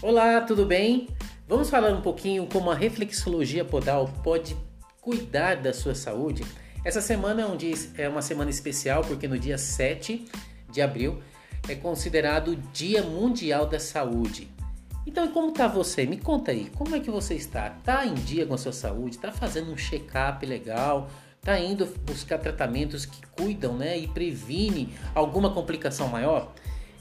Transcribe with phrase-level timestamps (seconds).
[0.00, 1.08] Olá, tudo bem?
[1.48, 4.56] Vamos falar um pouquinho como a reflexologia podal pode
[5.00, 6.44] cuidar da sua saúde.
[6.84, 10.24] Essa semana é, um dia, é uma semana especial porque no dia 7
[10.70, 11.20] de abril
[11.68, 14.48] é considerado o Dia Mundial da Saúde.
[15.04, 16.06] Então, como está você?
[16.06, 17.68] Me conta aí, como é que você está?
[17.68, 19.16] Tá em dia com a sua saúde?
[19.16, 21.10] Está fazendo um check-up legal?
[21.40, 26.54] Está indo buscar tratamentos que cuidam, né, e previne alguma complicação maior?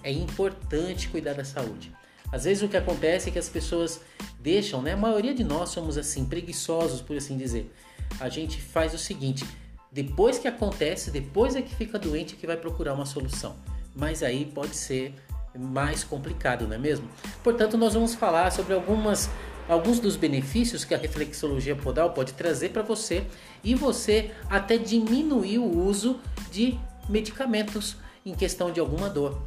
[0.03, 1.91] É importante cuidar da saúde.
[2.31, 4.01] Às vezes o que acontece é que as pessoas
[4.39, 4.93] deixam, né?
[4.93, 7.73] A maioria de nós somos assim, preguiçosos, por assim dizer.
[8.19, 9.45] A gente faz o seguinte:
[9.91, 13.55] depois que acontece, depois é que fica doente que vai procurar uma solução.
[13.95, 15.13] Mas aí pode ser
[15.57, 17.09] mais complicado, não é mesmo?
[17.43, 19.29] Portanto, nós vamos falar sobre algumas
[19.67, 23.25] alguns dos benefícios que a reflexologia podal pode trazer para você
[23.61, 29.41] e você até diminuir o uso de medicamentos em questão de alguma dor.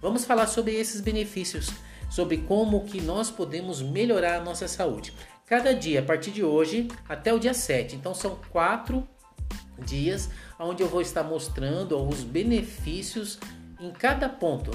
[0.00, 1.70] Vamos falar sobre esses benefícios
[2.08, 5.12] sobre como que nós podemos melhorar a nossa saúde.
[5.46, 7.96] Cada dia, a partir de hoje até o dia 7.
[7.96, 9.06] Então são quatro
[9.78, 13.38] dias onde eu vou estar mostrando os benefícios
[13.78, 14.70] em cada ponto,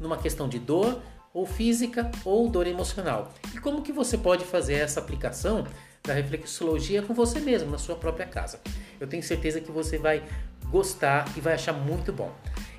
[0.00, 1.00] numa questão de dor
[1.32, 3.32] ou física ou dor emocional.
[3.54, 5.64] E como que você pode fazer essa aplicação
[6.06, 8.60] da reflexologia com você mesmo, na sua própria casa.
[8.98, 10.22] Eu tenho certeza que você vai
[10.70, 12.32] gostar e vai achar muito bom.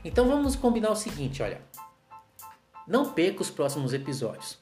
[0.03, 1.61] Então vamos combinar o seguinte, olha,
[2.87, 4.57] não perca os próximos episódios.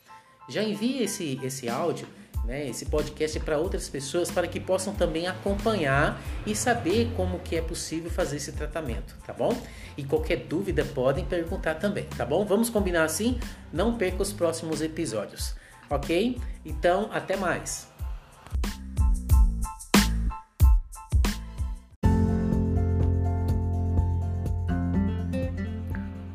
[0.49, 2.07] Já envie esse, esse áudio,
[2.43, 7.55] né, esse podcast para outras pessoas para que possam também acompanhar e saber como que
[7.55, 9.55] é possível fazer esse tratamento, tá bom?
[9.97, 12.45] E qualquer dúvida podem perguntar também, tá bom?
[12.45, 13.39] Vamos combinar assim?
[13.71, 15.55] Não perca os próximos episódios,
[15.89, 16.39] ok?
[16.63, 17.87] Então, até mais!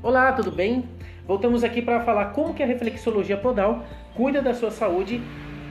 [0.03, 1.00] Olá, tudo bem?
[1.31, 3.85] Voltamos aqui para falar como que a reflexologia podal
[4.17, 5.21] cuida da sua saúde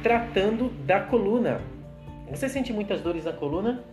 [0.02, 1.60] tratando da coluna.
[2.30, 3.84] Você sente muitas dores na coluna?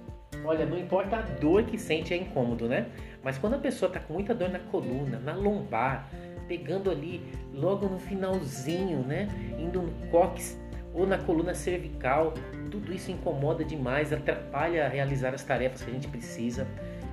[0.44, 2.86] Olha, não importa a dor que sente, é incômodo, né?
[3.20, 6.08] Mas quando a pessoa está com muita dor na coluna, na lombar,
[6.46, 7.20] pegando ali
[7.52, 9.26] logo no finalzinho, né?
[9.58, 10.56] Indo no cóccix
[10.94, 12.32] ou na coluna cervical,
[12.70, 16.64] tudo isso incomoda demais, atrapalha a realizar as tarefas que a gente precisa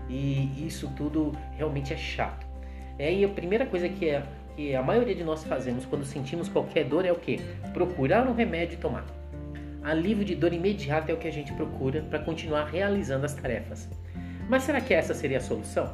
[0.08, 2.46] e isso tudo realmente é chato.
[3.00, 4.24] É, e a primeira coisa que é
[4.56, 7.40] que a maioria de nós fazemos quando sentimos qualquer dor é o que?
[7.74, 9.06] Procurar um remédio e tomar.
[9.84, 13.90] Alívio de dor imediato é o que a gente procura para continuar realizando as tarefas.
[14.48, 15.94] Mas será que essa seria a solução?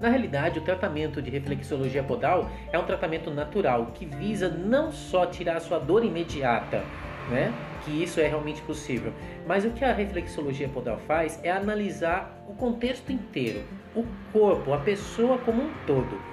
[0.00, 5.26] Na realidade, o tratamento de reflexologia podal é um tratamento natural que visa não só
[5.26, 6.82] tirar a sua dor imediata,
[7.30, 7.52] né?
[7.84, 9.12] Que isso é realmente possível.
[9.46, 13.62] Mas o que a reflexologia podal faz é analisar o contexto inteiro,
[13.94, 16.31] o corpo, a pessoa como um todo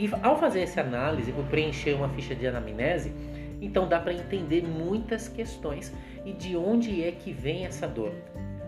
[0.00, 3.12] e ao fazer essa análise, por preencher uma ficha de anamnese,
[3.60, 5.94] então dá para entender muitas questões
[6.24, 8.10] e de onde é que vem essa dor,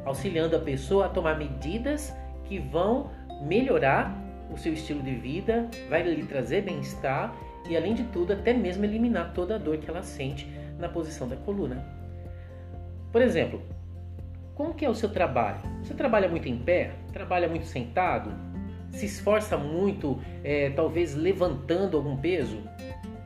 [0.04, 3.10] auxiliando a pessoa a tomar medidas que vão
[3.40, 4.14] melhorar
[4.52, 7.34] o seu estilo de vida, vai lhe trazer bem-estar
[7.66, 10.46] e além de tudo até mesmo eliminar toda a dor que ela sente
[10.78, 11.82] na posição da coluna.
[13.10, 13.62] Por exemplo,
[14.54, 15.60] como que é o seu trabalho?
[15.82, 16.90] Você trabalha muito em pé?
[17.10, 18.51] Trabalha muito sentado?
[18.92, 22.58] Se esforça muito, é, talvez levantando algum peso?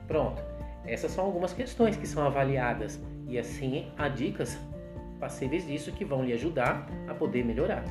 [0.06, 0.40] Pronto,
[0.86, 4.56] essas são algumas questões que são avaliadas e assim há dicas
[5.18, 7.84] passíveis disso que vão lhe ajudar a poder melhorar.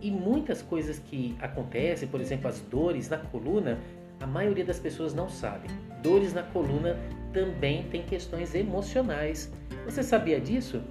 [0.00, 3.78] E muitas coisas que acontecem, por exemplo, as dores na coluna,
[4.20, 5.68] a maioria das pessoas não sabe.
[6.02, 6.96] Dores na coluna
[7.32, 9.52] também tem questões emocionais.
[9.84, 10.82] Você sabia disso?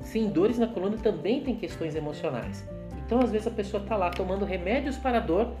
[0.00, 2.66] Sim, dores na coluna também tem questões emocionais.
[3.12, 5.52] Então, às vezes, a pessoa está lá tomando remédios para a dor,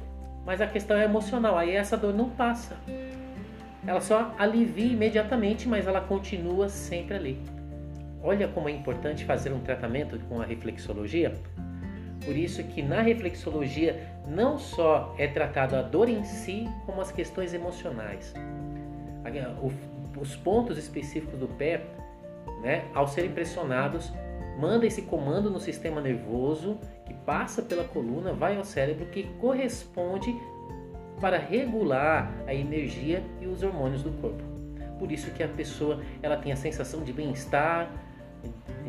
[0.46, 2.78] mas a questão é emocional, aí essa dor não passa.
[3.86, 7.38] Ela só alivia imediatamente, mas ela continua sempre ali.
[8.22, 11.34] Olha como é importante fazer um tratamento com a reflexologia.
[12.24, 17.12] Por isso que na reflexologia não só é tratado a dor em si, como as
[17.12, 18.32] questões emocionais.
[20.18, 21.82] Os pontos específicos do pé,
[22.62, 24.10] né, ao serem pressionados,
[24.58, 26.78] manda esse comando no sistema nervoso
[27.24, 30.34] passa pela coluna, vai ao cérebro que corresponde
[31.20, 34.42] para regular a energia e os hormônios do corpo.
[34.98, 37.90] Por isso que a pessoa ela tem a sensação de bem-estar,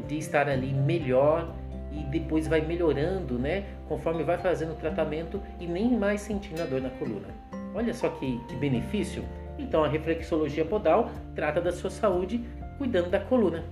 [0.07, 1.53] de estar ali melhor
[1.91, 3.65] e depois vai melhorando, né?
[3.87, 7.27] Conforme vai fazendo o tratamento e nem mais sentindo a dor na coluna.
[7.73, 9.23] Olha só que, que benefício.
[9.57, 12.43] Então a reflexologia podal trata da sua saúde
[12.77, 13.63] cuidando da coluna.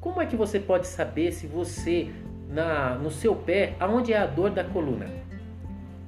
[0.00, 2.10] Como é que você pode saber se você
[2.52, 5.06] na no seu pé aonde é a dor da coluna?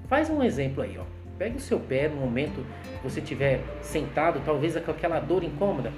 [0.06, 1.04] Faz um exemplo aí, ó.
[1.38, 5.92] Pega o seu pé no momento que você estiver sentado, talvez com aquela dor incômoda.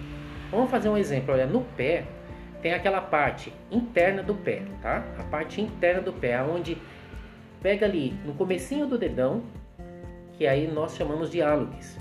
[0.50, 1.34] Vamos fazer um exemplo.
[1.34, 2.04] Olha, no pé
[2.62, 5.04] tem aquela parte interna do pé, tá?
[5.18, 6.78] A parte interna do pé, onde
[7.60, 9.42] pega ali no comecinho do dedão,
[10.32, 11.98] que aí nós chamamos de hálux.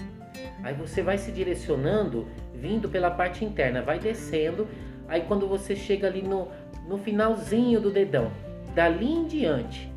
[0.63, 4.67] Aí você vai se direcionando, vindo pela parte interna, vai descendo.
[5.07, 6.47] Aí quando você chega ali no,
[6.87, 8.31] no finalzinho do dedão,
[8.73, 9.91] dali em diante,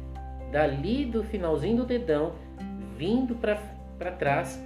[0.51, 2.33] dali do finalzinho do dedão,
[2.97, 4.61] vindo para trás,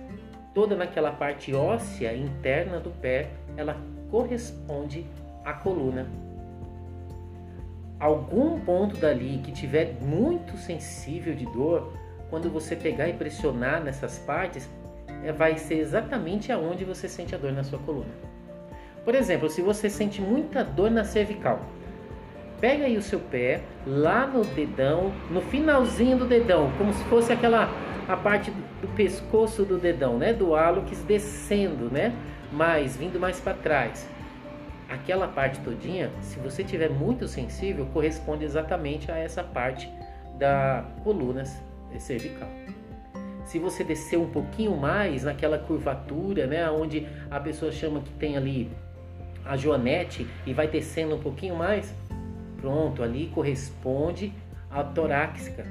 [0.54, 3.76] toda naquela parte óssea interna do pé, ela
[4.10, 5.06] corresponde
[5.44, 6.06] à coluna.
[7.98, 11.92] Algum ponto dali que tiver muito sensível de dor,
[12.30, 14.68] quando você pegar e pressionar nessas partes,
[15.22, 18.10] é, vai ser exatamente aonde você sente a dor na sua coluna.
[19.04, 21.60] Por exemplo, se você sente muita dor na cervical,
[22.62, 27.32] pega aí o seu pé lá no dedão, no finalzinho do dedão, como se fosse
[27.32, 27.68] aquela
[28.08, 32.14] a parte do, pescoço do dedão, né, do hálux descendo, né,
[32.52, 34.08] mais vindo mais para trás.
[34.88, 39.90] Aquela parte todinha, se você tiver muito sensível, corresponde exatamente a essa parte
[40.38, 41.44] da coluna
[41.98, 42.48] cervical.
[43.44, 48.36] Se você descer um pouquinho mais naquela curvatura, né, onde a pessoa chama que tem
[48.36, 48.70] ali
[49.44, 51.92] a joanete e vai descendo um pouquinho mais,
[52.62, 54.32] pronto, ali corresponde
[54.70, 55.66] à torácica.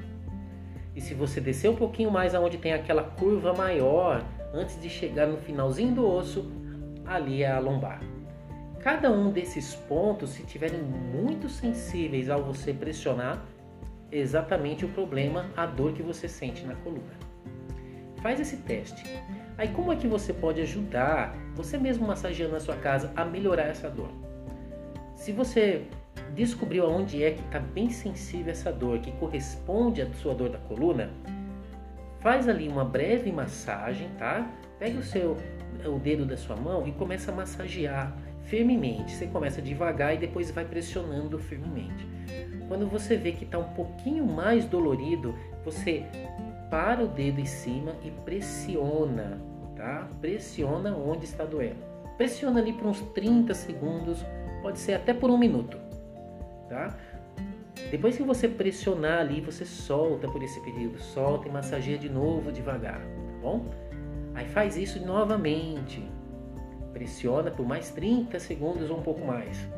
[0.94, 4.22] E se você descer um pouquinho mais aonde tem aquela curva maior,
[4.52, 6.52] antes de chegar no finalzinho do osso,
[7.06, 8.00] ali é a lombar.
[8.80, 13.42] Cada um desses pontos, se tiverem muito sensíveis ao você pressionar,
[14.10, 17.14] é exatamente o problema, a dor que você sente na coluna.
[18.20, 19.02] Faz esse teste.
[19.56, 23.64] Aí como é que você pode ajudar você mesmo massageando na sua casa a melhorar
[23.64, 24.10] essa dor?
[25.14, 25.86] Se você
[26.34, 30.58] descobriu aonde é que está bem sensível essa dor, que corresponde à sua dor da
[30.58, 31.10] coluna,
[32.20, 34.50] faz ali uma breve massagem, tá?
[34.78, 35.36] Pega o seu
[35.84, 39.12] o dedo da sua mão e começa a massagear firmemente.
[39.12, 42.06] Você começa devagar e depois vai pressionando firmemente.
[42.68, 45.34] Quando você vê que está um pouquinho mais dolorido,
[45.64, 46.04] você
[46.70, 49.40] para o dedo em cima e pressiona,
[49.76, 50.08] tá?
[50.20, 51.76] Pressiona onde está doendo.
[52.16, 54.24] Pressiona ali por uns 30 segundos,
[54.62, 55.76] pode ser até por um minuto,
[56.72, 56.96] tá?
[57.90, 62.50] Depois que você pressionar ali, você solta por esse período, solta e massageia de novo
[62.50, 63.66] devagar, tá bom?
[64.34, 66.02] Aí faz isso novamente.
[66.92, 69.68] Pressiona por mais 30 segundos ou um pouco mais.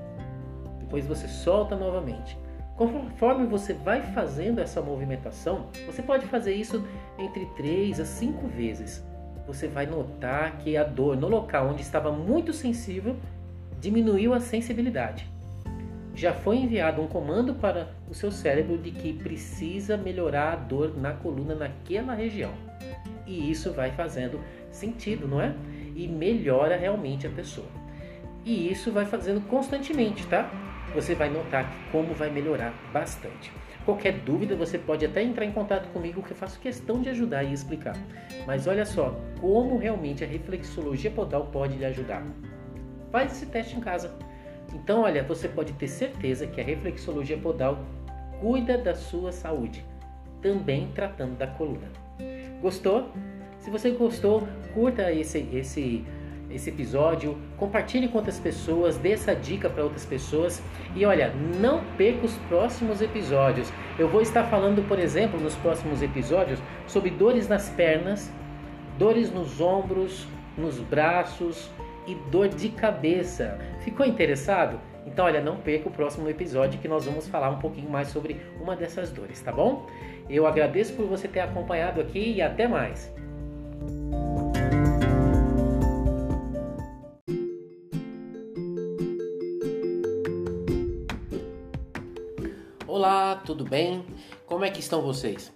[0.78, 2.38] Depois você solta novamente.
[2.76, 6.84] Conforme você vai fazendo essa movimentação, você pode fazer isso
[7.18, 9.04] entre 3 a 5 vezes.
[9.46, 13.16] Você vai notar que a dor no local onde estava muito sensível
[13.80, 15.33] diminuiu a sensibilidade.
[16.14, 20.96] Já foi enviado um comando para o seu cérebro de que precisa melhorar a dor
[20.96, 22.52] na coluna naquela região.
[23.26, 24.40] E isso vai fazendo
[24.70, 25.54] sentido, não é?
[25.96, 27.66] E melhora realmente a pessoa.
[28.44, 30.50] E isso vai fazendo constantemente, tá?
[30.94, 33.52] você vai notar como vai melhorar bastante.
[33.84, 37.42] Qualquer dúvida, você pode até entrar em contato comigo que eu faço questão de ajudar
[37.42, 37.94] e explicar.
[38.46, 42.24] Mas olha só, como realmente a reflexologia podal pode lhe ajudar.
[43.10, 44.16] Faz esse teste em casa.
[44.74, 47.78] Então, olha, você pode ter certeza que a reflexologia podal
[48.40, 49.84] cuida da sua saúde,
[50.42, 51.88] também tratando da coluna.
[52.60, 53.08] Gostou?
[53.58, 56.04] Se você gostou, curta esse esse
[56.50, 60.62] esse episódio, compartilhe com outras pessoas, dê essa dica para outras pessoas
[60.94, 63.72] e olha, não perca os próximos episódios.
[63.98, 68.30] Eu vou estar falando, por exemplo, nos próximos episódios sobre dores nas pernas,
[68.98, 71.70] dores nos ombros, nos braços
[72.06, 73.58] e dor de cabeça.
[73.80, 74.80] Ficou interessado?
[75.06, 78.40] Então, olha, não perca o próximo episódio que nós vamos falar um pouquinho mais sobre
[78.60, 79.86] uma dessas dores, tá bom?
[80.28, 83.12] Eu agradeço por você ter acompanhado aqui e até mais.
[92.86, 94.04] Olá, tudo bem?
[94.46, 95.52] Como é que estão vocês?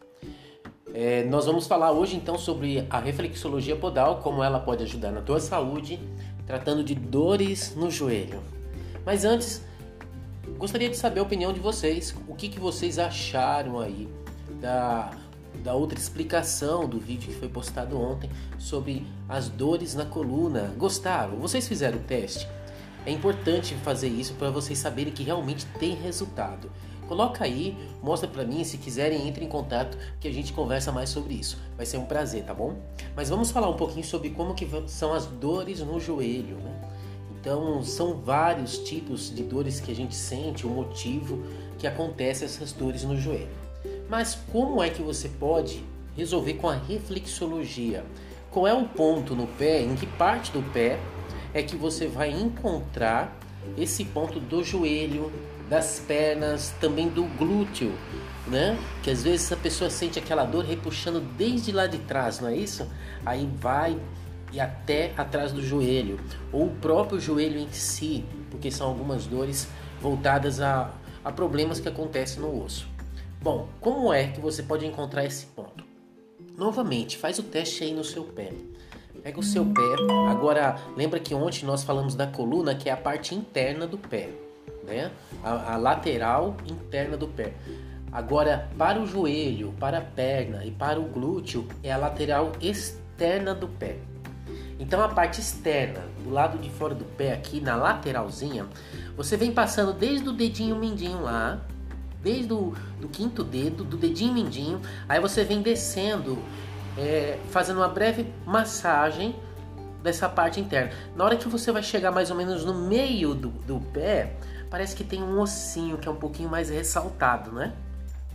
[0.93, 5.21] É, nós vamos falar hoje então sobre a reflexologia podal, como ela pode ajudar na
[5.21, 6.01] tua saúde,
[6.49, 8.43] tratando de dores no joelho.
[9.05, 9.63] Mas antes,
[10.57, 14.09] gostaria de saber a opinião de vocês, o que, que vocês acharam aí
[14.59, 15.13] da,
[15.63, 20.75] da outra explicação do vídeo que foi postado ontem sobre as dores na coluna.
[20.79, 21.37] Gostaram?
[21.37, 22.49] Vocês fizeram o teste?
[23.05, 26.71] É importante fazer isso para vocês saberem que realmente tem resultado.
[27.09, 31.09] Coloca aí, mostra para mim, se quiserem entre em contato que a gente conversa mais
[31.09, 31.59] sobre isso.
[31.77, 32.77] Vai ser um prazer, tá bom?
[33.17, 36.75] Mas vamos falar um pouquinho sobre como que são as dores no joelho, né?
[37.41, 41.43] Então, são vários tipos de dores que a gente sente, o motivo
[41.79, 43.49] que acontece essas dores no joelho.
[44.09, 45.83] Mas como é que você pode
[46.19, 48.05] resolver com a reflexologia.
[48.51, 50.99] Qual é o ponto no pé, em que parte do pé
[51.55, 53.39] é que você vai encontrar
[53.77, 55.31] esse ponto do joelho,
[55.69, 57.93] das pernas, também do glúteo,
[58.47, 58.79] né?
[59.03, 62.57] Que às vezes a pessoa sente aquela dor repuxando desde lá de trás, não é
[62.57, 62.89] isso?
[63.25, 63.99] Aí vai
[64.51, 66.19] e até atrás do joelho,
[66.51, 69.69] ou o próprio joelho em si, porque são algumas dores
[70.01, 70.91] voltadas a,
[71.23, 72.89] a problemas que acontecem no osso.
[73.43, 75.85] Bom, como é que você pode encontrar esse ponto?
[76.57, 78.53] Novamente, faz o teste aí no seu pé.
[79.23, 79.83] Pega o seu pé.
[80.31, 84.31] Agora, lembra que ontem nós falamos da coluna, que é a parte interna do pé,
[84.89, 85.11] né?
[85.45, 87.53] A, a lateral interna do pé.
[88.11, 93.55] Agora, para o joelho, para a perna e para o glúteo, é a lateral externa
[93.55, 93.99] do pé.
[94.81, 98.67] Então, a parte externa, do lado de fora do pé, aqui na lateralzinha,
[99.17, 101.61] você vem passando desde o dedinho mindinho lá,
[102.23, 106.39] desde o do quinto dedo, do dedinho mindinho, aí você vem descendo,
[106.97, 109.35] é, fazendo uma breve massagem
[110.03, 110.93] dessa parte interna.
[111.17, 114.37] Na hora que você vai chegar mais ou menos no meio do, do pé,
[114.71, 117.75] parece que tem um ossinho que é um pouquinho mais ressaltado, né?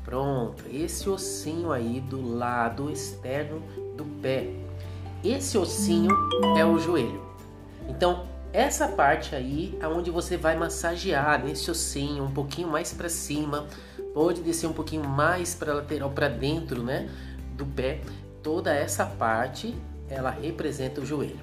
[0.04, 3.62] Pronto, esse ossinho aí do lado externo
[3.96, 4.50] do pé.
[5.24, 6.12] Esse ossinho
[6.58, 7.22] é o joelho.
[7.88, 13.66] Então, essa parte aí é você vai massagear nesse ossinho um pouquinho mais para cima,
[14.13, 17.10] pode descer um pouquinho mais para lateral para dentro, né,
[17.54, 18.02] do pé.
[18.44, 19.74] Toda essa parte
[20.10, 21.40] ela representa o joelho.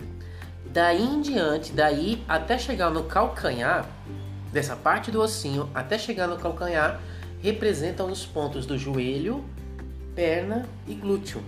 [0.67, 3.89] Daí em diante, daí até chegar no calcanhar,
[4.53, 7.01] dessa parte do ossinho até chegar no calcanhar,
[7.41, 9.45] representam os pontos do joelho,
[10.15, 11.43] perna e glúteo.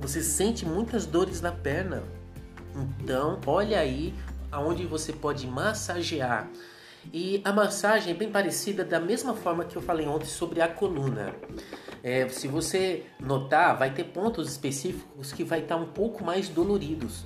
[0.00, 2.02] Você sente muitas dores na perna.
[3.00, 4.14] Então, olha aí
[4.50, 6.48] aonde você pode massagear.
[7.12, 10.68] E a massagem é bem parecida da mesma forma que eu falei ontem sobre a
[10.68, 11.34] coluna.
[12.02, 17.24] É, se você notar, vai ter pontos específicos que vai estar um pouco mais doloridos.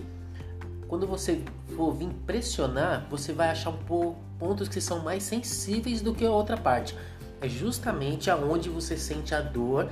[0.89, 1.43] Quando você
[1.75, 6.27] for vir pressionar, você vai achar um pouco, pontos que são mais sensíveis do que
[6.27, 6.97] a outra parte.
[7.41, 9.89] É justamente aonde você sente a dor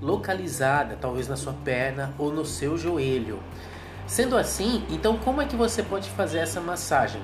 [0.00, 3.38] localizada, talvez na sua perna ou no seu joelho.
[4.06, 7.20] Sendo assim, então como é que você pode fazer essa massagem?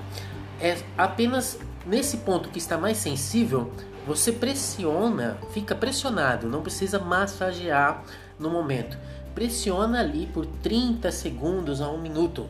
[0.61, 3.73] É apenas nesse ponto que está mais sensível,
[4.07, 8.05] você pressiona, fica pressionado, não precisa massagear
[8.39, 8.99] no momento.
[9.35, 12.47] Pressiona ali por 30 segundos a um minuto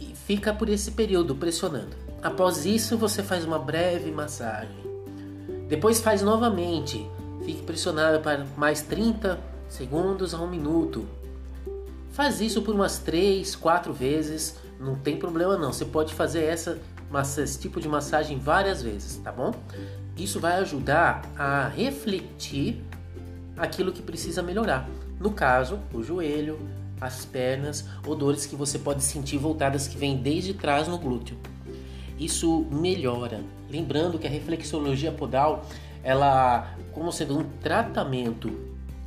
[0.00, 2.01] e fica por esse período pressionando.
[2.22, 4.76] Após isso, você faz uma breve massagem.
[5.68, 7.04] Depois faz novamente,
[7.44, 11.04] fique pressionado para mais 30 segundos a um minuto.
[12.12, 15.72] Faz isso por umas 3, 4 vezes, não tem problema não.
[15.72, 16.78] Você pode fazer essa,
[17.42, 19.52] esse tipo de massagem várias vezes, tá bom?
[20.16, 22.84] Isso vai ajudar a refletir
[23.56, 24.88] aquilo que precisa melhorar.
[25.18, 26.58] No caso, o joelho,
[27.00, 31.36] as pernas ou dores que você pode sentir voltadas que vêm desde trás no glúteo.
[32.18, 33.40] Isso melhora.
[33.70, 35.66] Lembrando que a reflexologia podal,
[36.02, 38.50] ela como sendo um tratamento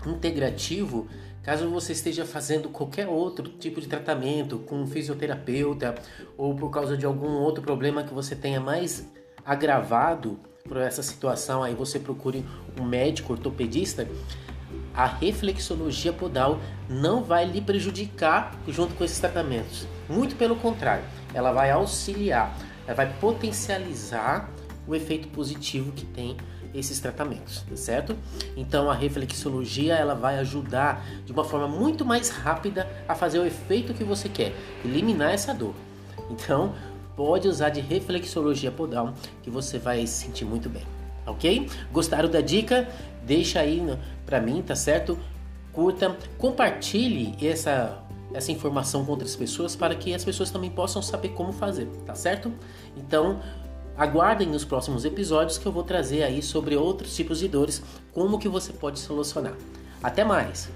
[0.06, 1.08] integrativo,
[1.46, 5.94] Caso você esteja fazendo qualquer outro tipo de tratamento com um fisioterapeuta
[6.36, 9.08] ou por causa de algum outro problema que você tenha mais
[9.46, 12.44] agravado por essa situação, aí você procure
[12.82, 14.08] um médico ortopedista.
[14.92, 16.60] A reflexologia podal
[16.90, 19.86] não vai lhe prejudicar junto com esses tratamentos.
[20.10, 22.58] Muito pelo contrário, ela vai auxiliar,
[22.94, 24.50] vai potencializar
[24.88, 26.38] o efeito positivo que tem
[26.74, 28.15] esses tratamentos, tá certo?
[28.56, 33.46] Então a reflexologia ela vai ajudar de uma forma muito mais rápida a fazer o
[33.46, 35.74] efeito que você quer, eliminar essa dor.
[36.30, 36.75] Então
[37.15, 40.84] pode usar de reflexologia podal que você vai se sentir muito bem,
[41.25, 41.68] ok?
[41.92, 42.88] Gostaram da dica?
[43.24, 43.82] Deixa aí
[44.25, 45.18] para mim, tá certo?
[45.72, 48.05] Curta, compartilhe essa
[48.36, 52.13] essa informação com outras pessoas para que as pessoas também possam saber como fazer, tá
[52.13, 52.51] certo?
[52.96, 53.39] Então,
[53.98, 58.38] Aguardem nos próximos episódios que eu vou trazer aí sobre outros tipos de dores, como
[58.38, 59.56] que você pode solucionar.
[60.04, 60.70] Até mais!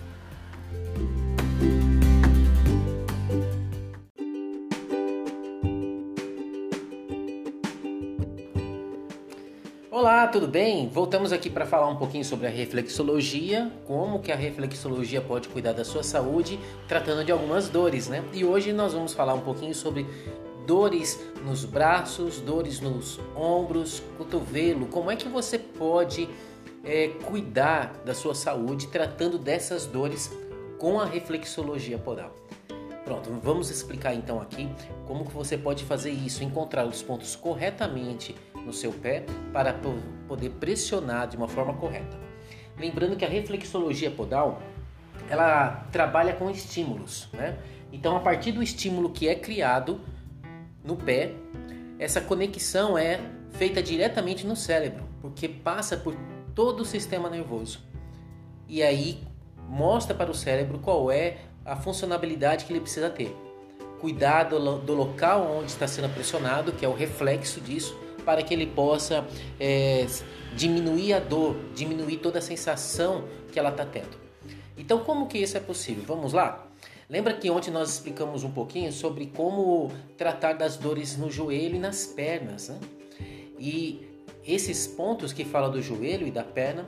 [10.29, 10.87] Tudo bem?
[10.89, 15.73] Voltamos aqui para falar um pouquinho sobre a reflexologia, como que a reflexologia pode cuidar
[15.73, 18.23] da sua saúde, tratando de algumas dores, né?
[18.31, 20.05] E hoje nós vamos falar um pouquinho sobre
[20.67, 24.85] dores nos braços, dores nos ombros, cotovelo.
[24.85, 26.29] Como é que você pode
[26.83, 30.31] é, cuidar da sua saúde tratando dessas dores
[30.77, 32.35] com a reflexologia podal?
[33.03, 34.69] Pronto, vamos explicar então aqui
[35.07, 39.73] como que você pode fazer isso, encontrar os pontos corretamente no seu pé para
[40.27, 42.17] poder pressionar de uma forma correta.
[42.77, 44.61] Lembrando que a reflexologia podal
[45.29, 47.57] ela trabalha com estímulos, né?
[47.91, 49.99] Então, a partir do estímulo que é criado
[50.83, 51.33] no pé,
[51.97, 53.19] essa conexão é
[53.51, 56.15] feita diretamente no cérebro, porque passa por
[56.53, 57.79] todo o sistema nervoso.
[58.67, 59.23] E aí
[59.67, 63.35] mostra para o cérebro qual é a funcionalidade que ele precisa ter.
[63.99, 68.53] Cuidar do, do local onde está sendo pressionado, que é o reflexo disso, para que
[68.53, 69.25] ele possa
[69.59, 70.05] é,
[70.55, 74.17] diminuir a dor, diminuir toda a sensação que ela está tendo.
[74.77, 76.03] Então, como que isso é possível?
[76.07, 76.65] Vamos lá?
[77.09, 81.79] Lembra que ontem nós explicamos um pouquinho sobre como tratar das dores no joelho e
[81.79, 82.79] nas pernas, né?
[83.57, 84.07] E
[84.45, 86.85] esses pontos que fala do joelho e da perna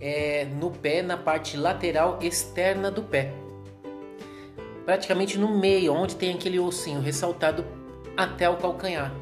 [0.00, 3.32] é no pé, na parte lateral externa do pé.
[4.84, 7.64] Praticamente no meio, onde tem aquele ossinho ressaltado
[8.16, 9.14] até o calcanhar.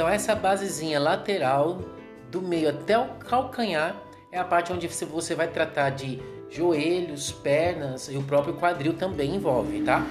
[0.00, 1.82] Então essa basezinha lateral
[2.30, 3.94] do meio até o calcanhar
[4.32, 9.34] é a parte onde você vai tratar de joelhos, pernas e o próprio quadril também
[9.34, 10.02] envolve, tá?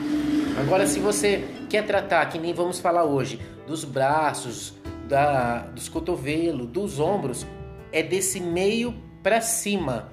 [0.59, 4.75] Agora, se você quer tratar, que nem vamos falar hoje, dos braços,
[5.07, 7.47] da, dos cotovelos, dos ombros,
[7.91, 8.93] é desse meio
[9.23, 10.11] para cima.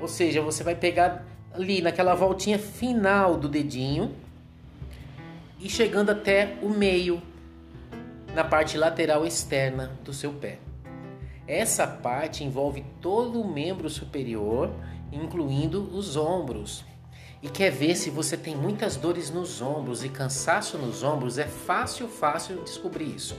[0.00, 4.10] Ou seja, você vai pegar ali naquela voltinha final do dedinho
[5.60, 7.22] e chegando até o meio,
[8.36, 10.58] na parte lateral externa do seu pé.
[11.48, 14.70] Essa parte envolve todo o membro superior
[15.10, 16.84] incluindo os ombros.
[17.42, 21.38] E quer ver se você tem muitas dores nos ombros e cansaço nos ombros?
[21.38, 23.34] É fácil, fácil descobrir isso.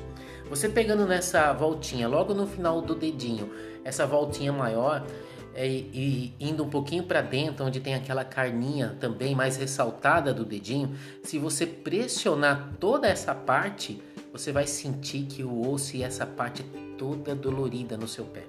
[0.50, 3.52] Você pegando nessa voltinha, logo no final do dedinho,
[3.86, 5.06] essa voltinha maior
[5.54, 10.44] é, e indo um pouquinho para dentro, onde tem aquela carninha também mais ressaltada do
[10.44, 14.02] dedinho, se você pressionar toda essa parte,
[14.38, 16.64] você vai sentir que o osso e essa parte
[16.98, 18.44] toda dolorida no seu pé.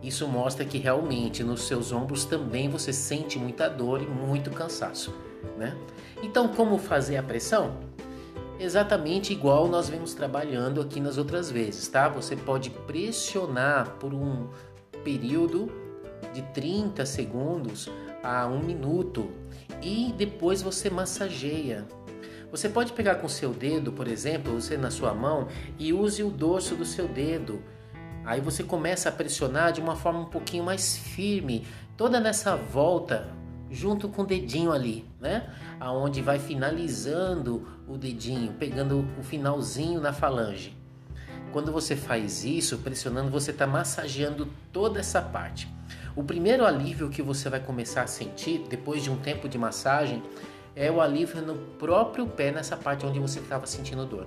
[0.00, 5.12] Isso mostra que realmente nos seus ombros também você sente muita dor e muito cansaço,
[5.58, 5.76] né?
[6.22, 7.78] Então, como fazer a pressão?
[8.58, 12.08] Exatamente igual nós vemos trabalhando aqui nas outras vezes, tá?
[12.08, 14.48] Você pode pressionar por um
[15.02, 15.70] período
[16.32, 17.90] de 30 segundos
[18.22, 19.30] a um minuto
[19.82, 21.84] e depois você massageia.
[22.52, 26.30] Você pode pegar com seu dedo, por exemplo, você na sua mão e use o
[26.30, 27.60] dorso do seu dedo
[28.24, 33.28] Aí você começa a pressionar de uma forma um pouquinho mais firme, toda nessa volta,
[33.68, 35.50] junto com o dedinho ali, né?
[35.80, 40.76] Aonde vai finalizando o dedinho, pegando o finalzinho na falange.
[41.50, 45.68] Quando você faz isso, pressionando, você está massageando toda essa parte.
[46.14, 50.22] O primeiro alívio que você vai começar a sentir depois de um tempo de massagem
[50.74, 54.26] é o alívio no próprio pé, nessa parte onde você estava sentindo dor.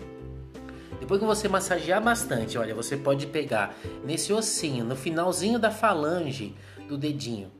[1.00, 6.56] Depois que você massagear bastante, olha, você pode pegar nesse ossinho, no finalzinho da falange
[6.88, 7.52] do dedinho,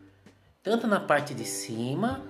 [0.64, 2.24] tanto na parte de cima,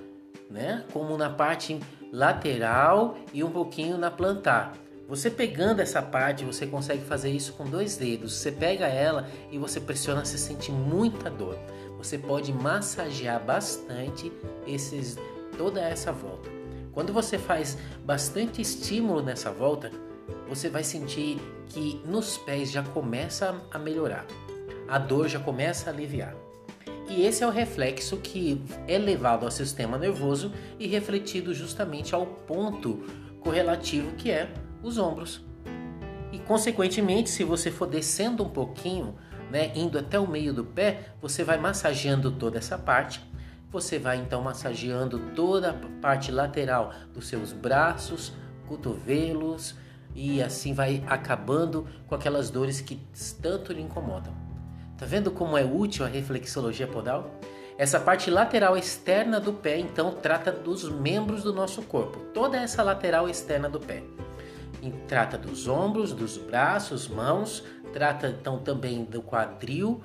[0.49, 1.79] né, como na parte
[2.11, 4.73] lateral e um pouquinho na plantar.
[5.07, 8.33] Você pegando essa parte, você consegue fazer isso com dois dedos.
[8.33, 11.59] Você pega ela e você pressiona, você sente muita dor.
[11.99, 14.31] Você pode massagear bastante
[14.65, 15.15] esses
[15.57, 16.49] toda essa volta.
[16.91, 19.91] Quando você faz bastante estímulo nessa volta,
[20.47, 24.25] você vai sentir que nos pés já começa a melhorar,
[24.87, 26.35] a dor já começa a aliviar.
[27.09, 32.25] E esse é o reflexo que é levado ao sistema nervoso e refletido justamente ao
[32.25, 33.03] ponto
[33.41, 34.49] correlativo que é
[34.81, 35.41] os ombros.
[36.31, 39.15] E consequentemente, se você for descendo um pouquinho,
[39.51, 43.21] né, indo até o meio do pé, você vai massageando toda essa parte.
[43.75, 48.31] Você vai então massageando toda a parte lateral dos seus braços,
[48.69, 49.75] cotovelos,
[50.15, 52.95] e assim vai acabando com aquelas dores que
[53.41, 54.33] tanto lhe incomodam.
[54.97, 57.37] Tá vendo como é útil a reflexologia podal?
[57.77, 62.81] Essa parte lateral externa do pé, então, trata dos membros do nosso corpo, toda essa
[62.81, 64.01] lateral externa do pé.
[64.81, 67.61] E trata dos ombros, dos braços, mãos,
[67.91, 70.01] trata então também do quadril,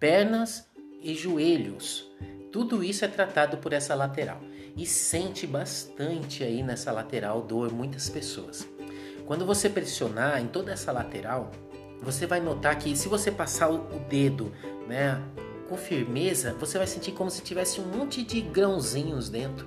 [0.00, 0.68] pernas
[1.00, 2.08] e joelhos.
[2.50, 4.40] Tudo isso é tratado por essa lateral
[4.76, 8.66] e sente bastante aí nessa lateral dor muitas pessoas.
[9.26, 11.50] Quando você pressionar em toda essa lateral,
[12.00, 14.52] você vai notar que se você passar o dedo,
[14.86, 15.20] né,
[15.68, 19.66] com firmeza, você vai sentir como se tivesse um monte de grãozinhos dentro.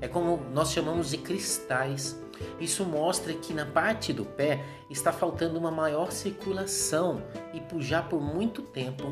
[0.00, 2.20] É como nós chamamos de cristais.
[2.58, 7.22] Isso mostra que na parte do pé está faltando uma maior circulação
[7.54, 9.04] e pujar por muito tempo.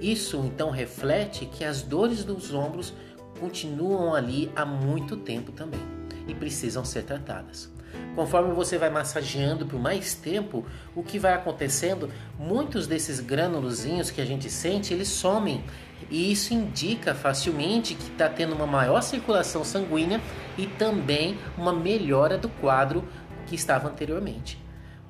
[0.00, 2.92] Isso então reflete que as dores dos ombros
[3.38, 5.80] continuam ali há muito tempo também
[6.26, 7.70] e precisam ser tratadas.
[8.14, 12.10] Conforme você vai massageando por mais tempo, o que vai acontecendo?
[12.38, 15.64] Muitos desses granulozinhos que a gente sente, eles somem.
[16.10, 20.20] E isso indica facilmente que está tendo uma maior circulação sanguínea
[20.58, 23.04] e também uma melhora do quadro
[23.46, 24.65] que estava anteriormente.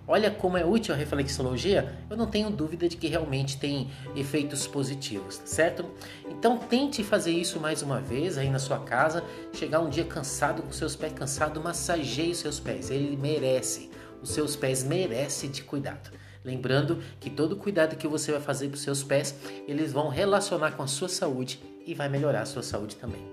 [0.08, 4.66] Olha como é útil a reflexologia, eu não tenho dúvida de que realmente tem efeitos
[4.66, 5.84] positivos, certo?
[6.28, 10.62] Então tente fazer isso mais uma vez aí na sua casa, chegar um dia cansado
[10.62, 13.90] com seus pés cansados, massageie os seus pés, ele merece,
[14.22, 16.10] os seus pés merecem de cuidado.
[16.44, 19.34] Lembrando que todo cuidado que você vai fazer para os seus pés,
[19.66, 23.26] eles vão relacionar com a sua saúde e vai melhorar a sua saúde também.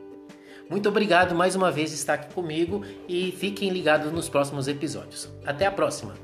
[0.68, 5.30] Muito obrigado mais uma vez estar aqui comigo e fiquem ligados nos próximos episódios.
[5.46, 6.23] Até a próxima!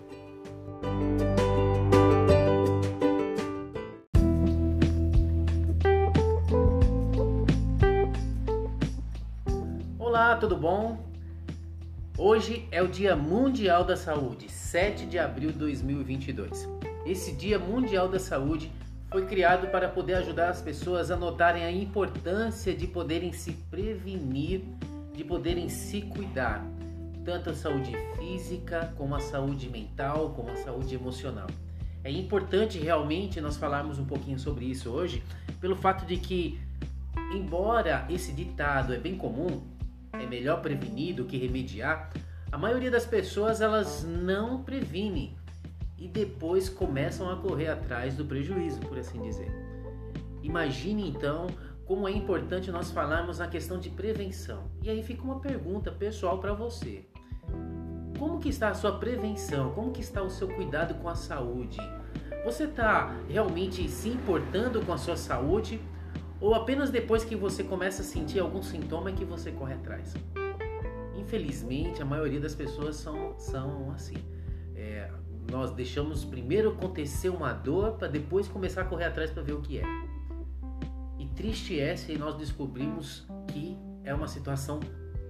[9.98, 10.98] Olá, tudo bom?
[12.18, 16.68] Hoje é o Dia Mundial da Saúde, 7 de abril de 2022.
[17.06, 18.72] Esse Dia Mundial da Saúde
[19.10, 24.62] foi criado para poder ajudar as pessoas a notarem a importância de poderem se prevenir,
[25.14, 26.66] de poderem se cuidar,
[27.30, 31.46] tanto a saúde física, como a saúde mental, como a saúde emocional.
[32.04, 35.24] É importante realmente nós falarmos um pouquinho sobre isso hoje,
[35.62, 36.60] pelo fato de que,
[37.32, 39.62] embora esse ditado é bem comum,
[40.14, 42.10] é melhor prevenir do que remediar,
[42.52, 45.38] a maioria das pessoas elas não previnem
[46.00, 49.52] e depois começam a correr atrás do prejuízo, por assim dizer.
[50.42, 51.46] Imagine então
[51.86, 54.64] como é importante nós falarmos na questão de prevenção.
[54.82, 57.09] E aí fica uma pergunta pessoal para você.
[58.20, 59.72] Como que está a sua prevenção?
[59.72, 61.78] Como que está o seu cuidado com a saúde?
[62.44, 65.80] Você está realmente se importando com a sua saúde?
[66.42, 70.14] Ou apenas depois que você começa a sentir algum sintoma é que você corre atrás?
[71.16, 74.18] Infelizmente, a maioria das pessoas são, são assim.
[74.76, 75.10] É,
[75.50, 79.62] nós deixamos primeiro acontecer uma dor para depois começar a correr atrás para ver o
[79.62, 79.84] que é.
[81.18, 84.82] E triste é se nós descobrimos que é uma situação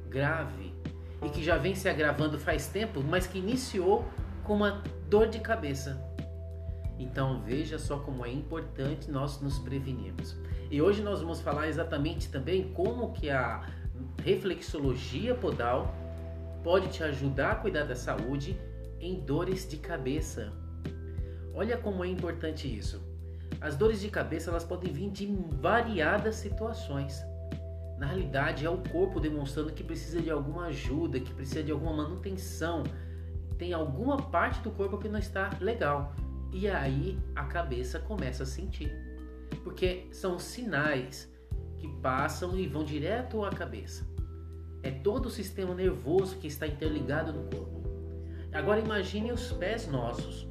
[0.09, 0.78] grave
[1.23, 4.05] e que já vem se agravando faz tempo, mas que iniciou
[4.43, 6.01] com uma dor de cabeça.
[6.97, 10.35] Então veja só como é importante nós nos prevenirmos.
[10.69, 13.67] E hoje nós vamos falar exatamente também como que a
[14.23, 15.93] reflexologia podal
[16.63, 18.59] pode te ajudar a cuidar da saúde
[18.99, 20.51] em dores de cabeça.
[21.53, 23.01] Olha como é importante isso.
[23.61, 25.25] As dores de cabeça elas podem vir de
[25.61, 27.21] variadas situações.
[27.99, 31.91] Na realidade, é o corpo demonstrando que precisa de alguma ajuda, que precisa de alguma
[31.91, 32.83] manutenção.
[33.57, 36.15] Tem alguma parte do corpo que não está legal.
[36.53, 38.89] E aí a cabeça começa a sentir.
[39.65, 41.29] Porque são sinais
[41.77, 44.07] que passam e vão direto à cabeça.
[44.81, 47.83] É todo o sistema nervoso que está interligado no corpo.
[48.53, 50.47] Agora imagine os pés nossos,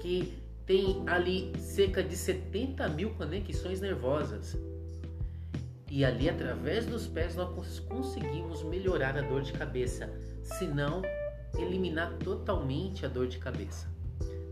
[0.00, 4.54] que tem ali cerca de 70 mil conexões nervosas.
[5.90, 10.10] E ali, através dos pés, nós conseguimos melhorar a dor de cabeça,
[10.42, 11.02] se não
[11.58, 13.86] eliminar totalmente a dor de cabeça,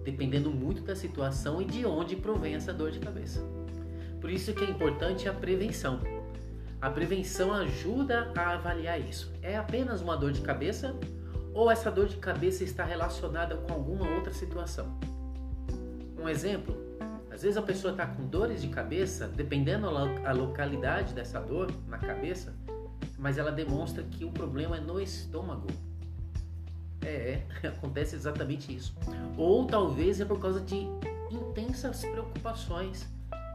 [0.03, 3.41] dependendo muito da situação e de onde provém essa dor de cabeça.
[4.21, 6.01] Por isso que é importante a prevenção.
[6.81, 9.33] A prevenção ajuda a avaliar isso.
[9.43, 10.95] É apenas uma dor de cabeça
[11.53, 14.99] ou essa dor de cabeça está relacionada com alguma outra situação?
[16.19, 16.77] Um exemplo,
[17.37, 21.99] às vezes a pessoa está com dores de cabeça, dependendo a localidade dessa dor na
[21.99, 22.55] cabeça,
[23.19, 25.67] mas ela demonstra que o problema é no estômago.
[27.03, 28.97] É, é acontece exatamente isso.
[29.37, 30.89] Ou talvez é por causa de
[31.31, 33.07] intensas preocupações,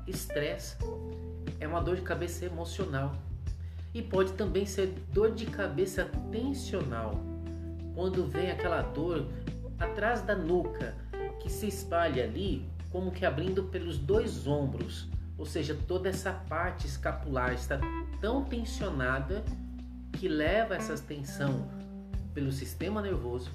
[0.05, 0.77] estresse.
[1.59, 3.15] É uma dor de cabeça emocional.
[3.95, 7.15] E pode também ser dor de cabeça tensional,
[7.95, 9.27] quando vem aquela dor
[9.79, 10.95] atrás da nuca
[11.39, 16.85] que se espalha ali como que abrindo pelos dois ombros, ou seja, toda essa parte
[16.85, 17.79] escapular está
[18.19, 19.43] tão tensionada
[20.13, 21.67] que leva essa tensão
[22.33, 23.49] pelo sistema nervoso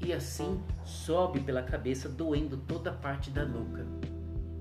[0.00, 3.86] e assim sobe pela cabeça, doendo toda a parte da nuca.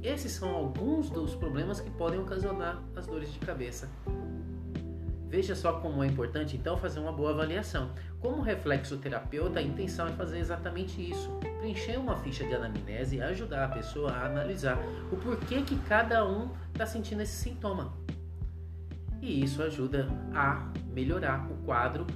[0.04, 3.90] Esses são alguns dos problemas que podem ocasionar as dores de cabeça.
[5.30, 7.92] Veja só como é importante então fazer uma boa avaliação.
[8.20, 13.65] Como reflexoterapeuta, a intenção é fazer exatamente isso: preencher uma ficha de anamnese e ajudar
[13.65, 14.80] a pessoa a analisar
[15.12, 17.94] o porquê que cada um está sentindo esse sintoma.
[19.22, 22.08] E isso ajuda a melhorar o quadro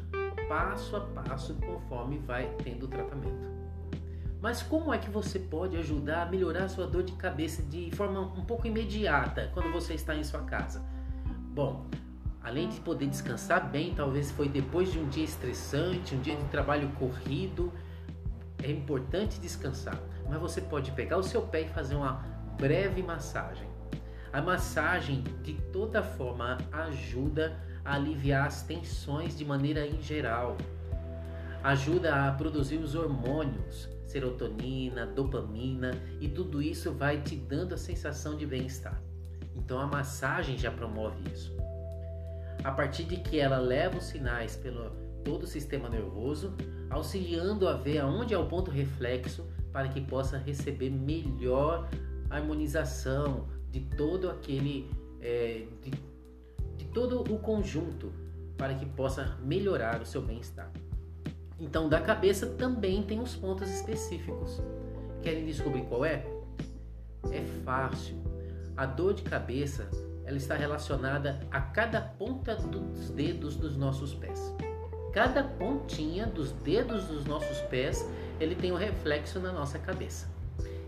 [0.50, 3.54] passo a passo conforme vai tendo o tratamento.
[4.42, 7.92] Mas como é que você pode ajudar a melhorar a sua dor de cabeça de
[7.92, 10.84] forma um pouco imediata quando você está em sua casa?
[11.54, 11.86] Bom,
[12.44, 16.44] além de poder descansar bem, talvez foi depois de um dia estressante, um dia de
[16.46, 17.72] trabalho corrido,
[18.62, 19.98] é importante descansar.
[20.30, 22.24] Mas você pode pegar o seu pé e fazer uma
[22.60, 23.68] breve massagem.
[24.32, 30.58] A massagem, de toda forma, ajuda a aliviar as tensões de maneira em geral.
[31.64, 38.36] Ajuda a produzir os hormônios, serotonina, dopamina e tudo isso vai te dando a sensação
[38.36, 39.02] de bem-estar.
[39.56, 41.56] Então a massagem já promove isso.
[42.64, 44.92] A partir de que ela leva os sinais pelo
[45.24, 46.54] todo o sistema nervoso,
[46.90, 51.90] auxiliando a ver aonde é o ponto reflexo para que possa receber melhor
[52.30, 54.90] harmonização de todo aquele
[55.22, 55.92] é, de,
[56.78, 58.12] de todo o conjunto
[58.58, 60.72] para que possa melhorar o seu bem-estar.
[61.60, 64.62] Então, da cabeça também tem os pontos específicos.
[65.22, 66.26] Querem descobrir qual é?
[67.32, 68.18] É fácil.
[68.76, 69.90] A dor de cabeça
[70.26, 74.54] ela está relacionada a cada ponta dos dedos dos nossos pés.
[75.14, 78.08] Cada pontinha dos dedos dos nossos pés
[78.40, 80.28] ele tem um reflexo na nossa cabeça,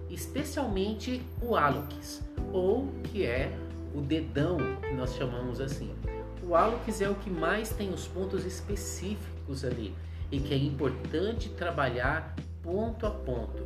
[0.09, 3.55] especialmente o hálux, ou que é
[3.93, 5.93] o dedão, que nós chamamos assim.
[6.41, 9.95] O hálux é o que mais tem os pontos específicos ali
[10.31, 13.63] e que é importante trabalhar ponto a ponto.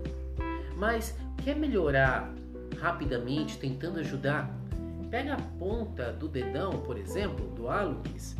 [0.75, 2.33] Mas quer melhorar
[2.79, 4.58] rapidamente, tentando ajudar?
[5.09, 8.35] Pega a ponta do dedão, por exemplo, do hálux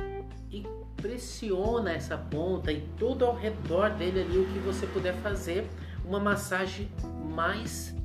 [0.52, 0.64] e
[0.98, 5.68] pressiona essa ponta e todo ao redor dele ali o que você puder fazer,
[6.06, 6.90] uma massagem
[7.34, 7.96] mais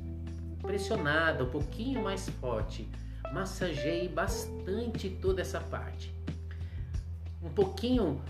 [0.61, 2.89] pressionada, um pouquinho mais forte.
[3.31, 6.13] Massageie bastante toda essa parte.
[7.43, 8.21] Um pouquinho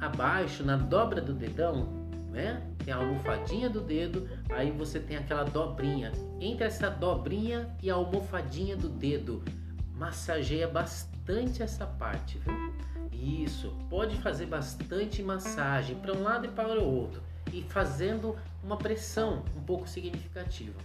[0.00, 1.88] abaixo, na dobra do dedão,
[2.30, 2.62] né?
[2.84, 6.12] Tem a almofadinha do dedo, aí você tem aquela dobrinha.
[6.40, 9.42] Entre essa dobrinha e a almofadinha do dedo,
[9.94, 12.74] massageia bastante essa parte, viu?
[13.12, 18.76] Isso, pode fazer bastante massagem para um lado e para o outro e fazendo uma
[18.76, 20.78] pressão um pouco significativa.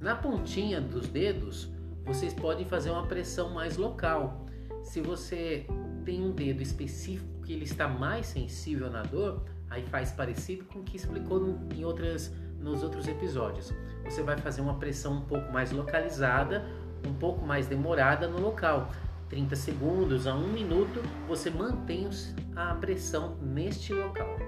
[0.00, 1.68] Na pontinha dos dedos,
[2.04, 4.46] vocês podem fazer uma pressão mais local.
[4.82, 5.66] Se você
[6.04, 10.80] tem um dedo específico que ele está mais sensível na dor, aí faz parecido com
[10.80, 13.72] o que explicou em outras, nos outros episódios.
[14.04, 16.64] Você vai fazer uma pressão um pouco mais localizada,
[17.06, 18.90] um pouco mais demorada no local.
[19.28, 22.08] 30 segundos a 1 minuto, você mantém
[22.56, 24.38] a pressão neste local.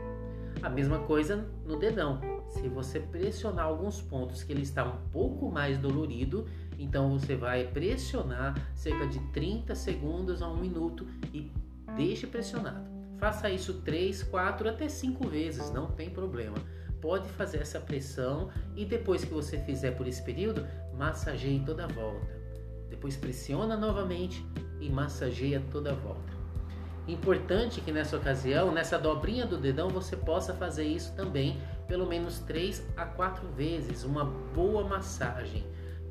[0.63, 2.21] A mesma coisa no dedão.
[2.49, 6.47] Se você pressionar alguns pontos que ele está um pouco mais dolorido,
[6.79, 11.53] então você vai pressionar cerca de 30 segundos a 1 minuto e
[11.97, 12.89] deixe pressionado.
[13.19, 16.57] Faça isso 3, 4 até 5 vezes, não tem problema.
[17.01, 21.89] Pode fazer essa pressão e depois que você fizer por esse período, massageie toda a
[21.89, 22.40] volta.
[23.01, 24.45] Depois pressiona novamente
[24.79, 26.35] e massageia toda a volta.
[27.09, 31.59] Importante que nessa ocasião, nessa dobrinha do dedão, você possa fazer isso também
[31.89, 35.65] pelo menos 3 a 4 vezes, uma boa massagem.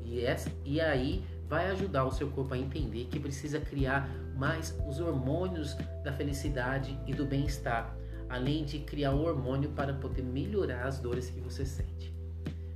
[0.04, 0.24] E,
[0.64, 5.76] e aí vai ajudar o seu corpo a entender que precisa criar mais os hormônios
[6.02, 7.96] da felicidade e do bem-estar,
[8.28, 12.12] além de criar o hormônio para poder melhorar as dores que você sente.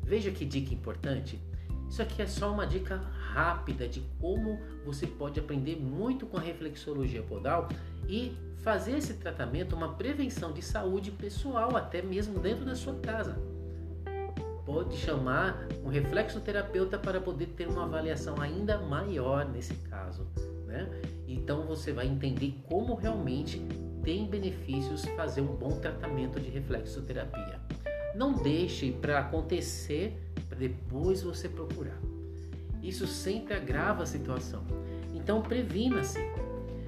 [0.05, 1.43] Veja que dica importante.
[1.89, 2.97] Isso aqui é só uma dica
[3.33, 7.69] rápida de como você pode aprender muito com a reflexologia podal
[8.09, 13.37] e fazer esse tratamento uma prevenção de saúde pessoal, até mesmo dentro da sua casa.
[14.65, 20.27] Pode chamar um reflexoterapeuta para poder ter uma avaliação ainda maior nesse caso.
[20.67, 20.89] Né?
[21.29, 23.61] Então você vai entender como realmente
[24.03, 27.64] tem benefícios fazer um bom tratamento de reflexoterapia.
[28.15, 30.17] Não deixe para acontecer
[30.49, 31.99] para depois você procurar.
[32.83, 34.65] Isso sempre agrava a situação.
[35.15, 36.21] Então previna-se.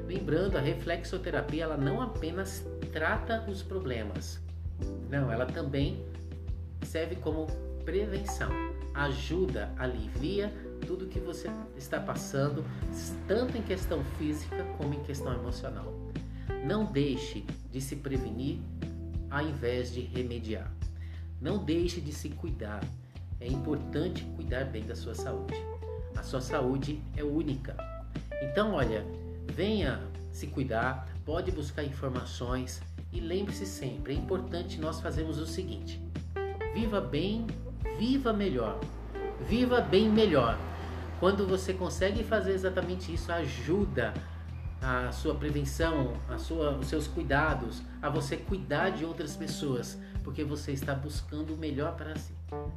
[0.06, 4.40] Lembrando, a reflexoterapia ela não apenas trata os problemas,
[5.10, 6.04] não, ela também
[6.82, 7.46] serve como
[7.84, 8.50] prevenção,
[8.94, 10.52] ajuda, alivia
[10.86, 12.64] tudo que você está passando,
[13.26, 15.92] tanto em questão física como em questão emocional.
[16.64, 18.58] Não deixe de se prevenir
[19.30, 20.75] ao invés de remediar.
[21.40, 22.82] Não deixe de se cuidar.
[23.40, 25.54] É importante cuidar bem da sua saúde.
[26.16, 27.76] A sua saúde é única.
[28.42, 29.04] Então, olha,
[29.52, 32.80] venha se cuidar, pode buscar informações
[33.12, 36.00] e lembre-se sempre, é importante nós fazermos o seguinte:
[36.74, 37.46] viva bem,
[37.98, 38.78] viva melhor.
[39.48, 40.58] Viva bem melhor.
[41.20, 44.12] Quando você consegue fazer exatamente isso, ajuda
[44.80, 50.42] a sua prevenção, a sua, os seus cuidados, a você cuidar de outras pessoas, porque
[50.42, 52.34] você está buscando o melhor para si,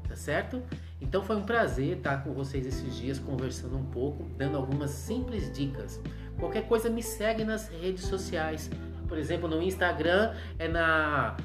[0.08, 0.62] tá certo?
[1.02, 5.52] Então foi um prazer estar com vocês esses dias conversando um pouco, dando algumas simples
[5.52, 6.00] dicas.
[6.38, 8.70] Qualquer coisa me segue nas redes sociais.
[9.08, 11.38] Por exemplo, no Instagram é na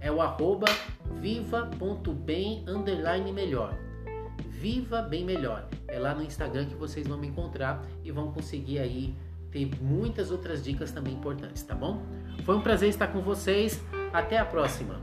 [0.00, 0.66] é o arroba
[1.18, 3.74] viva.bem underline melhor.
[4.50, 5.66] Viva Bem Melhor.
[5.88, 9.14] É lá no Instagram que vocês vão me encontrar e vão conseguir aí
[9.50, 12.02] ter muitas outras dicas também importantes, tá bom?
[12.44, 13.82] Foi um prazer estar com vocês.
[14.12, 15.00] Até a próxima.